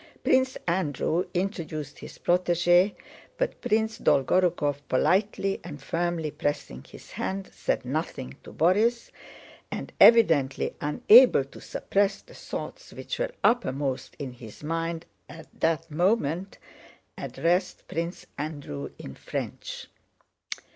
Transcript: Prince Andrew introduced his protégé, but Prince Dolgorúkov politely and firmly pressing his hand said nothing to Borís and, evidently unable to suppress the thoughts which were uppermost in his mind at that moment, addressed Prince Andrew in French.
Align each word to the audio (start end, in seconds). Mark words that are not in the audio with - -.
Prince 0.23 0.57
Andrew 0.67 1.25
introduced 1.31 1.99
his 1.99 2.17
protégé, 2.17 2.95
but 3.37 3.61
Prince 3.61 3.99
Dolgorúkov 3.99 4.81
politely 4.89 5.59
and 5.63 5.79
firmly 5.79 6.31
pressing 6.31 6.83
his 6.83 7.11
hand 7.11 7.51
said 7.53 7.85
nothing 7.85 8.35
to 8.43 8.51
Borís 8.51 9.11
and, 9.69 9.93
evidently 10.01 10.73
unable 10.81 11.43
to 11.45 11.61
suppress 11.61 12.23
the 12.23 12.33
thoughts 12.33 12.93
which 12.93 13.19
were 13.19 13.29
uppermost 13.43 14.15
in 14.17 14.31
his 14.33 14.63
mind 14.63 15.05
at 15.29 15.45
that 15.59 15.91
moment, 15.91 16.57
addressed 17.15 17.87
Prince 17.87 18.25
Andrew 18.39 18.89
in 18.97 19.13
French. 19.13 19.87